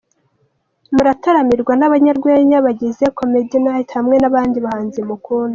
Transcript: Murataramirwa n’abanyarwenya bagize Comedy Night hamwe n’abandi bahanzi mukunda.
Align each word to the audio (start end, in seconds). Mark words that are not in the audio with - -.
Murataramirwa 0.95 1.73
n’abanyarwenya 1.77 2.57
bagize 2.65 3.03
Comedy 3.17 3.57
Night 3.65 3.89
hamwe 3.97 4.15
n’abandi 4.19 4.57
bahanzi 4.65 4.99
mukunda. 5.09 5.49